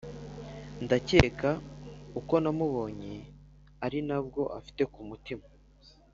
ndakeka 0.83 1.49
uko 2.19 2.33
namubonye 2.43 3.13
arinabwo 3.85 4.41
afite 4.59 4.81
kumutima” 4.93 5.45